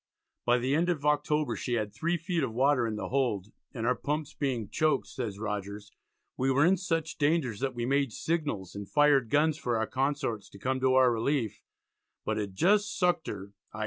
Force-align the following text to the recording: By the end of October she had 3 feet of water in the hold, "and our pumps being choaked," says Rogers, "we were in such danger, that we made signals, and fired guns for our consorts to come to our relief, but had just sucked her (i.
By 0.45 0.57
the 0.57 0.73
end 0.73 0.89
of 0.89 1.05
October 1.05 1.55
she 1.55 1.73
had 1.73 1.93
3 1.93 2.17
feet 2.17 2.41
of 2.41 2.51
water 2.51 2.87
in 2.87 2.95
the 2.95 3.09
hold, 3.09 3.51
"and 3.71 3.85
our 3.85 3.93
pumps 3.95 4.33
being 4.33 4.67
choaked," 4.67 5.05
says 5.05 5.37
Rogers, 5.37 5.91
"we 6.35 6.49
were 6.49 6.65
in 6.65 6.77
such 6.77 7.19
danger, 7.19 7.55
that 7.57 7.75
we 7.75 7.85
made 7.85 8.11
signals, 8.11 8.73
and 8.73 8.89
fired 8.89 9.29
guns 9.29 9.59
for 9.59 9.77
our 9.77 9.85
consorts 9.85 10.49
to 10.49 10.57
come 10.57 10.79
to 10.79 10.95
our 10.95 11.11
relief, 11.11 11.61
but 12.25 12.37
had 12.37 12.55
just 12.55 12.97
sucked 12.97 13.27
her 13.27 13.53
(i. 13.73 13.79